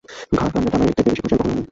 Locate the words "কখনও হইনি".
1.41-1.63